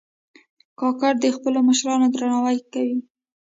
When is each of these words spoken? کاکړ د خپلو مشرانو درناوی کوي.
کاکړ 0.79 1.13
د 1.21 1.25
خپلو 1.35 1.59
مشرانو 1.69 2.07
درناوی 2.15 2.57
کوي. 2.73 2.99